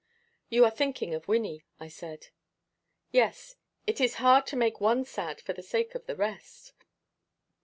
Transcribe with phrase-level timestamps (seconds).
[0.49, 2.29] "You are thinking of Wynnie," I said.
[3.11, 3.55] "Yes.
[3.85, 6.73] It is hard to make one sad for the sake of the rest."